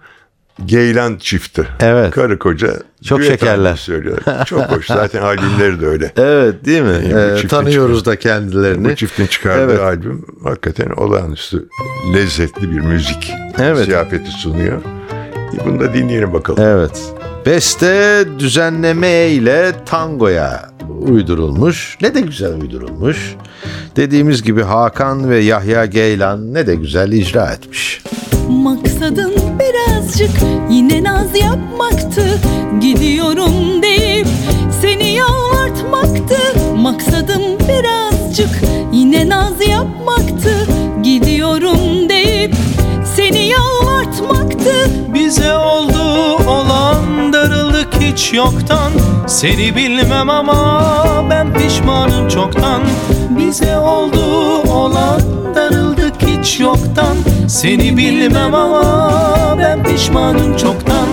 Geylan 0.67 1.17
çifti. 1.17 1.67
Evet. 1.81 2.11
Karı 2.11 2.39
koca. 2.39 2.73
Çok 3.05 3.23
şekerler. 3.23 3.77
Söylüyor. 3.77 4.19
Çok 4.47 4.61
hoş. 4.63 4.87
Zaten 4.95 5.23
albümleri 5.23 5.81
de 5.81 5.87
öyle. 5.87 6.13
Evet 6.17 6.65
değil 6.65 6.83
mi? 6.83 6.99
bu 7.13 7.19
Ee, 7.45 7.47
tanıyoruz 7.49 8.05
da 8.05 8.17
kendilerini. 8.19 8.91
Bu 8.91 8.97
çiftin 8.97 9.27
çıkardığı 9.27 9.61
Evet. 9.63 9.81
albüm 9.81 10.27
hakikaten 10.45 10.87
olağanüstü 10.91 11.69
lezzetli 12.15 12.71
bir 12.71 12.81
müzik 12.81 13.33
Evet. 13.59 13.85
ziyafeti 13.85 14.31
sunuyor. 14.31 14.83
E, 15.61 15.65
Bunu 15.67 15.81
da 15.81 15.95
dinleyelim 15.95 16.33
bakalım. 16.33 16.63
Evet. 16.65 17.03
Beste 17.47 18.25
düzenleme 18.39 19.27
ile 19.27 19.73
tangoya 19.87 20.71
uydurulmuş. 21.01 21.99
Ne 22.03 22.15
de 22.15 22.21
güzel 22.21 22.61
uydurulmuş. 22.61 23.35
Dediğimiz 23.97 24.43
gibi 24.43 24.63
Hakan 24.63 25.31
ve 25.31 25.39
Yahya 25.39 25.87
Geylan 25.87 26.55
ne 26.55 26.67
de 26.67 26.75
güzel 26.75 27.13
icra 27.13 27.53
etmiş. 27.53 28.03
Maksadın 28.49 29.33
birazcık 30.15 30.41
yine 30.71 31.05
naz 31.05 31.37
yapmaktı. 31.37 32.41
Gidiyorum 32.81 33.83
deyip 33.83 34.27
seni 34.83 35.09
yalvartmaktı. 35.09 36.37
Maksadım 36.77 37.43
birazcık. 37.69 38.63
Yine 38.93 39.29
naz 39.29 39.69
yapmaktı. 39.69 40.69
Gidiyorum 41.03 42.09
deyip 42.09 42.55
seni 43.17 43.47
yalvartmaktı. 43.49 44.73
Bize 45.15 45.55
oldu 45.55 46.03
olan 46.49 47.33
darıldık 47.33 47.89
hiç 48.01 48.33
yoktan. 48.33 48.93
Seni 49.27 49.77
bilmem 49.77 50.31
ama 50.31 50.95
ben 51.31 51.55
pişmanım 51.55 52.29
çoktan. 52.29 52.83
Bize 53.39 53.79
oldu 53.79 54.23
olan 54.73 55.21
hiç 56.45 56.61
yoktan. 56.61 57.17
Seni 57.49 57.97
bilmem 57.97 58.55
ama 58.55 59.57
ben 59.59 59.83
pişmanım 59.83 60.57
çoktan 60.57 61.09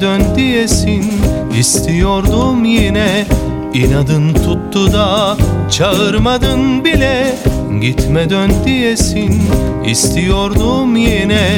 Dön 0.00 0.22
diyesin. 0.36 1.04
İstiyordum 1.58 2.64
yine 2.64 3.26
İnadın 3.74 4.34
tuttu 4.34 4.92
da 4.92 5.36
çağırmadın 5.70 6.84
bile. 6.84 7.34
Gitme 7.80 8.30
dön 8.30 8.50
diyesin 8.64 9.42
istiyordum 9.84 10.96
yine 10.96 11.48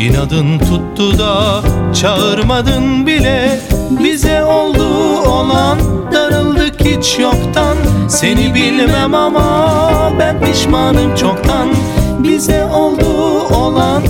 İnadın 0.00 0.58
tuttu 0.58 1.18
da 1.18 1.62
çağırmadın 1.94 3.06
bile. 3.06 3.60
Bize 4.04 4.44
oldu 4.44 4.86
olan 5.28 5.78
darıldık 6.12 6.80
hiç 6.80 7.18
yoktan. 7.18 7.76
Seni 8.08 8.54
bilmem 8.54 9.14
ama 9.14 10.12
ben 10.20 10.40
pişmanım 10.40 11.14
çoktan. 11.14 11.68
Bize 12.18 12.64
oldu 12.64 13.06
olan 13.54 14.02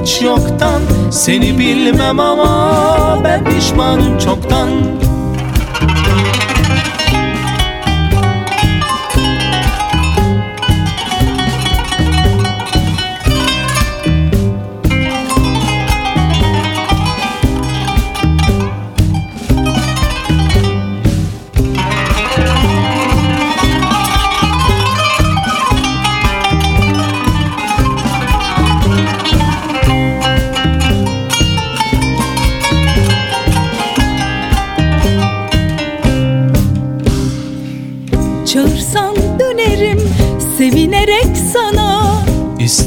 hiç 0.00 0.22
yoktan. 0.22 0.82
Seni 1.10 1.58
bilmem 1.58 2.20
ama 2.20 3.20
ben 3.24 3.44
pişmanım 3.44 4.18
çoktan 4.18 4.68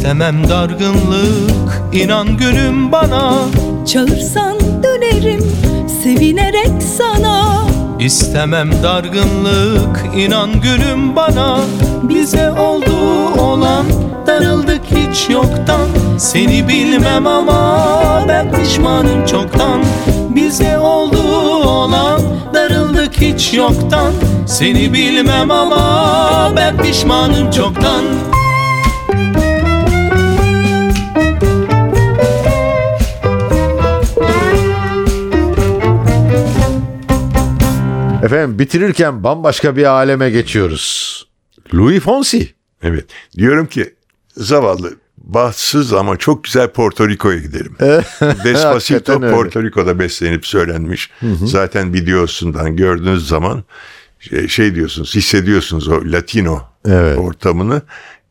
İstemem 0.09 0.49
dargınlık 0.49 1.81
inan 1.93 2.37
gülüm 2.37 2.91
bana. 2.91 3.33
Çağırsan 3.85 4.57
dönerim 4.83 5.51
sevinerek 6.03 6.83
sana. 6.97 7.65
İstemem 7.99 8.71
dargınlık 8.83 10.05
inan 10.15 10.61
gülüm 10.61 11.15
bana. 11.15 11.59
Bize 12.03 12.51
oldu 12.51 12.91
olan 13.39 13.85
darıldık 14.27 14.81
hiç 14.85 15.29
yoktan. 15.29 15.87
Seni 16.17 16.67
bilmem 16.67 17.27
ama 17.27 18.25
ben 18.27 18.51
pişmanım 18.51 19.25
çoktan. 19.25 19.83
Bize 20.29 20.79
oldu 20.79 21.21
olan 21.65 22.21
darıldık 22.53 23.21
hiç 23.21 23.53
yoktan. 23.53 24.13
Seni 24.47 24.93
bilmem 24.93 25.51
ama 25.51 26.51
ben 26.55 26.77
pişmanım 26.77 27.51
çoktan 27.51 28.03
Efendim 38.23 38.59
bitirirken 38.59 39.23
bambaşka 39.23 39.75
bir 39.75 39.85
aleme 39.85 40.29
geçiyoruz. 40.29 41.27
Louis 41.73 41.99
Fonsi. 41.99 42.53
Evet. 42.83 43.05
Diyorum 43.37 43.65
ki 43.67 43.93
zavallı 44.37 44.95
bahtsız 45.17 45.93
ama 45.93 46.17
çok 46.17 46.43
güzel 46.43 46.69
Porto 46.69 47.09
Rico'ya 47.09 47.39
gidelim. 47.39 47.75
Despacito. 48.43 49.19
Porto 49.19 49.63
Rico'da 49.63 49.99
beslenip 49.99 50.45
söylenmiş. 50.45 51.09
Zaten 51.45 51.93
videosundan 51.93 52.75
gördüğünüz 52.75 53.27
zaman 53.27 53.63
şey, 54.19 54.47
şey 54.47 54.75
diyorsunuz 54.75 55.15
hissediyorsunuz 55.15 55.87
o 55.87 56.01
Latino 56.05 56.61
Evet. 56.85 57.17
ortamını. 57.17 57.81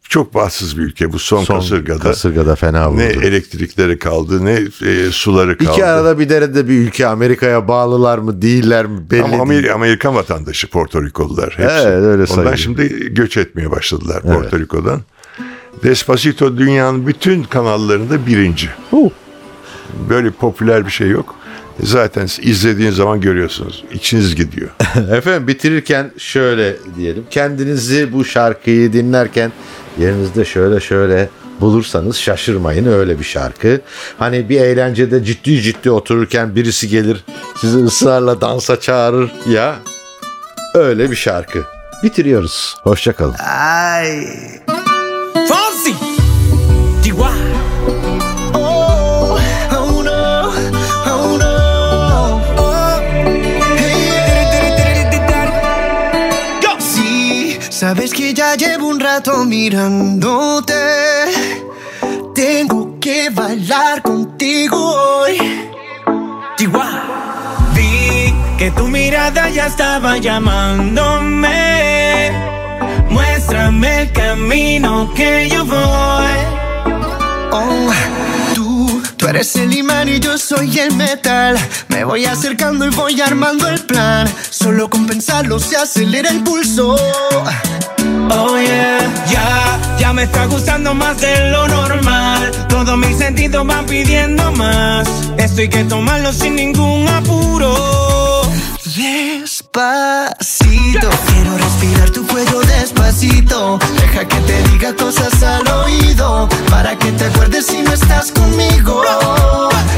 Çok 0.08 0.34
bahtsız 0.34 0.78
bir 0.78 0.82
ülke 0.82 1.12
bu 1.12 1.18
son, 1.18 1.44
Son 1.44 1.54
kasırgada. 1.60 1.98
kasırgada 1.98 2.56
fena 2.56 2.90
vurdu. 2.90 2.98
Ne 2.98 3.04
elektrikleri 3.04 3.98
kaldı 3.98 4.44
ne 4.44 4.60
e, 4.90 5.10
suları 5.10 5.58
kaldı. 5.58 5.70
İki 5.72 5.84
arada 5.84 6.18
bir 6.18 6.28
derede 6.28 6.68
bir 6.68 6.74
ülke 6.78 7.06
Amerika'ya 7.06 7.68
bağlılar 7.68 8.18
mı 8.18 8.42
değiller 8.42 8.86
mi 8.86 9.10
belli 9.10 9.22
Ama 9.22 9.50
değil. 9.50 9.64
Amer- 9.64 9.72
Amerikan 9.72 10.14
vatandaşı 10.14 10.70
Porto 10.70 11.04
Rikolular 11.04 11.50
hepsi. 11.50 11.76
Evet, 11.76 11.86
öyle 12.02 12.22
Ondan 12.22 12.24
sayılıyor. 12.24 12.56
şimdi 12.56 13.14
göç 13.14 13.36
etmeye 13.36 13.70
başladılar 13.70 14.22
Porto 14.22 14.58
Riko'dan. 14.58 15.00
Despacito 15.84 16.56
dünyanın 16.56 17.06
bütün 17.06 17.42
kanallarında 17.42 18.26
birinci. 18.26 18.68
Huh. 18.90 19.10
Böyle 20.08 20.30
popüler 20.30 20.86
bir 20.86 20.90
şey 20.90 21.08
yok. 21.08 21.34
Zaten 21.82 22.28
izlediğin 22.42 22.90
zaman 22.90 23.20
görüyorsunuz. 23.20 23.84
İçiniz 23.92 24.34
gidiyor. 24.34 24.68
Efendim 25.12 25.48
bitirirken 25.48 26.10
şöyle 26.18 26.76
diyelim. 26.96 27.26
Kendinizi 27.30 28.12
bu 28.12 28.24
şarkıyı 28.24 28.92
dinlerken 28.92 29.52
yerinizde 29.98 30.44
şöyle 30.44 30.80
şöyle 30.80 31.28
bulursanız 31.60 32.16
şaşırmayın 32.16 32.86
öyle 32.86 33.18
bir 33.18 33.24
şarkı. 33.24 33.80
Hani 34.18 34.48
bir 34.48 34.60
eğlencede 34.60 35.24
ciddi 35.24 35.62
ciddi 35.62 35.90
otururken 35.90 36.56
birisi 36.56 36.88
gelir 36.88 37.24
sizi 37.56 37.78
ısrarla 37.78 38.40
dansa 38.40 38.80
çağırır 38.80 39.32
ya. 39.50 39.76
Öyle 40.74 41.10
bir 41.10 41.16
şarkı. 41.16 41.62
Bitiriyoruz. 42.02 42.76
Hoşçakalın. 42.82 43.32
Fonsi, 43.32 44.77
sabes 57.78 58.12
que 58.12 58.34
ya 58.34 58.56
llevo 58.56 58.88
un 58.88 58.98
rato 58.98 59.44
mirándote. 59.44 60.74
Tengo 62.34 62.98
que 62.98 63.30
bailar 63.30 64.02
contigo 64.02 64.76
hoy. 64.76 65.38
Chihuahua. 66.56 67.68
Vi 67.74 68.34
que 68.58 68.72
tu 68.72 68.88
mirada 68.88 69.48
ya 69.50 69.66
estaba 69.66 70.18
llamándome. 70.18 71.52
Muéstrame 73.10 74.02
el 74.02 74.12
camino 74.12 75.12
que 75.14 75.48
yo 75.48 75.64
voy. 75.64 76.37
Eres 79.38 79.54
el 79.54 79.72
imán 79.72 80.08
y 80.08 80.18
yo 80.18 80.36
soy 80.36 80.80
el 80.80 80.96
metal. 80.96 81.56
Me 81.88 82.02
voy 82.02 82.24
acercando 82.24 82.84
y 82.84 82.90
voy 82.90 83.20
armando 83.20 83.68
el 83.68 83.78
plan. 83.86 84.28
Solo 84.50 84.90
con 84.90 85.06
pensarlo 85.06 85.60
se 85.60 85.76
acelera 85.76 86.30
el 86.30 86.42
pulso. 86.42 86.96
Oh 88.30 88.58
yeah, 88.58 88.98
ya, 89.30 89.78
ya 90.00 90.12
me 90.12 90.24
está 90.24 90.46
gustando 90.46 90.92
más 90.92 91.20
de 91.20 91.50
lo 91.50 91.68
normal. 91.68 92.50
Todos 92.68 92.98
mis 92.98 93.16
sentidos 93.16 93.64
van 93.64 93.86
pidiendo 93.86 94.50
más. 94.52 95.08
Esto 95.36 95.60
hay 95.60 95.68
que 95.68 95.84
tomarlo 95.84 96.32
sin 96.32 96.56
ningún 96.56 97.06
apuro. 97.06 98.38
Despacito, 99.72 101.10
quiero 101.26 101.58
respirar 101.58 102.10
tu 102.10 102.26
cuello 102.26 102.60
despacito. 102.60 103.78
Deja 104.00 104.24
que 104.26 104.40
te 104.40 104.62
diga 104.70 104.94
cosas 104.96 105.42
al 105.42 105.68
oído 105.68 106.48
para 106.70 106.98
que 106.98 107.12
te 107.12 107.26
acuerdes 107.26 107.66
si 107.66 107.82
no 107.82 107.92
estás 107.92 108.32
conmigo. 108.32 109.02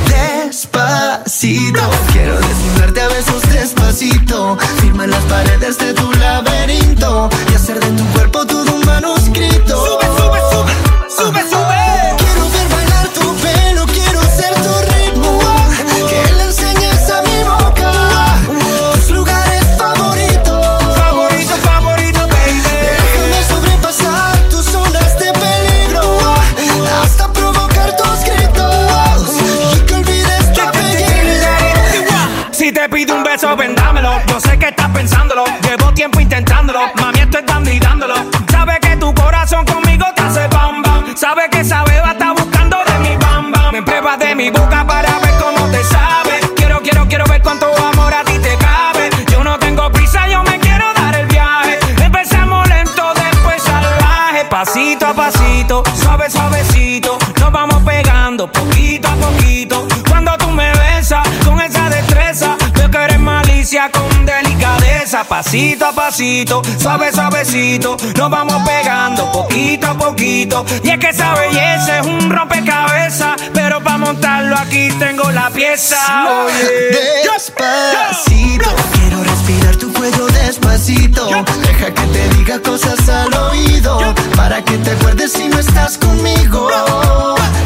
Despacito, 0.08 1.82
quiero 2.12 2.38
desnudarte 2.40 3.00
a 3.00 3.08
besos 3.08 3.42
despacito. 3.52 4.58
Firma 4.80 5.06
las 5.06 5.22
paredes 5.24 5.78
de 5.78 5.94
tu 5.94 6.10
laberinto 6.14 7.30
y 7.50 7.54
hacer 7.54 7.78
de 7.78 7.90
tu 7.92 8.04
cuerpo 8.12 8.44
todo 8.44 8.74
un 8.74 8.84
manuscrito. 8.84 9.86
Sube, 9.86 10.06
sube, 10.16 10.40
sube, 10.50 10.72
sube, 11.08 11.48
sube. 11.48 11.59
Boca 44.50 44.84
para 44.84 45.09
Pasito 65.42 65.86
a 65.86 65.92
pasito, 65.92 66.60
suave, 66.78 67.10
suavecito. 67.14 67.96
Nos 68.14 68.30
vamos 68.30 68.62
pegando 68.68 69.32
poquito 69.32 69.86
a 69.86 69.94
poquito. 69.96 70.66
Y 70.84 70.90
es 70.90 70.98
que 70.98 71.08
esa 71.08 71.32
belleza 71.32 72.00
es 72.00 72.06
un 72.06 72.28
rompecabezas. 72.28 73.40
Pero 73.54 73.82
para 73.82 73.96
montarlo 73.96 74.54
aquí 74.54 74.90
tengo 74.98 75.30
la 75.30 75.48
pieza. 75.48 75.96
Oye. 76.44 77.22
Despacito, 77.32 78.68
quiero 78.92 79.24
respirar 79.24 79.76
tu 79.76 79.90
cuello 79.94 80.26
despacito. 80.26 81.30
Deja 81.62 81.86
que 81.86 82.02
te 82.02 82.28
diga 82.36 82.60
cosas 82.60 83.08
al 83.08 83.32
oído 83.32 83.98
para 84.36 84.62
que 84.62 84.76
te 84.76 84.90
acuerdes 84.90 85.32
si 85.32 85.48
no 85.48 85.58
estás 85.58 85.96
conmigo. 85.96 86.68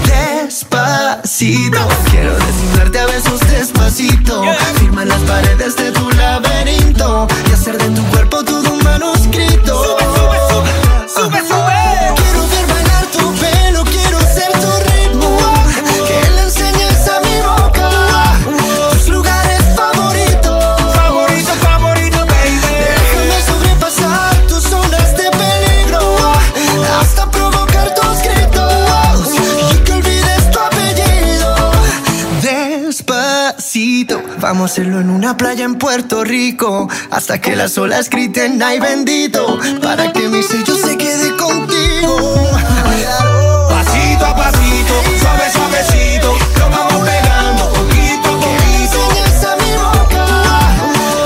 Despacito, 0.06 1.23
quiero 1.38 2.32
desnudarte 2.36 2.98
a 3.00 3.06
besos 3.06 3.40
despacito. 3.40 4.42
Firma 4.78 5.04
las 5.04 5.20
paredes 5.22 5.74
de 5.76 5.90
tu 5.90 6.08
laberinto 6.10 7.26
y 7.48 7.52
hacer 7.52 7.76
de 7.76 7.88
tu 7.90 8.04
cuerpo 8.10 8.44
todo 8.44 8.72
un 8.72 8.84
manuscrito. 8.84 9.84
Sube, 9.84 10.04
sube, 10.14 10.38
sube, 10.48 11.08
sube, 11.08 11.48
sube. 11.48 11.73
Vamos 34.64 34.70
a 34.70 34.80
hacerlo 34.80 35.00
en 35.00 35.10
una 35.10 35.36
playa 35.36 35.66
en 35.66 35.74
Puerto 35.74 36.24
Rico 36.24 36.88
hasta 37.10 37.38
que 37.38 37.54
las 37.54 37.76
olas 37.76 38.08
griten 38.08 38.62
ay 38.62 38.80
bendito 38.80 39.58
para 39.82 40.10
que 40.10 40.26
mi 40.30 40.42
sello 40.42 40.74
se 40.74 40.96
quede 40.96 41.36
contigo. 41.36 42.16
Pasito 43.68 44.24
a 44.24 44.34
pasito, 44.34 44.94
suave, 45.20 45.52
suavecito. 45.52 46.32
Nos 46.58 46.70
vamos 46.70 47.06
pegando 47.06 47.72
poquito 47.74 48.28
a 48.30 48.40
poquito. 48.40 48.98
Enseñas 49.12 49.44
a 49.44 49.56
mi 49.62 49.72
boca 49.76 50.24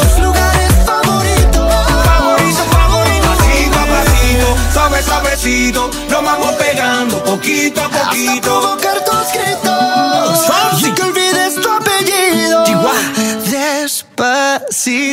tus 0.01 0.19
lugares 0.25 0.73
favoritos. 0.85 1.69
Favorito, 2.07 2.63
favorito. 2.73 3.29
Pasito 3.29 3.79
a 3.79 3.87
pasito, 3.87 4.47
suave, 4.73 5.03
suavecito. 5.03 5.91
Nos 6.11 6.25
vamos 6.25 6.53
pegando 6.55 7.23
poquito 7.23 7.83
a 7.83 7.85
Hasta 7.85 8.05
poquito. 8.07 8.61
provocar 8.61 9.05
tus 9.05 9.33
gritos 9.33 10.38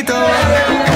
Despacito 0.06 0.95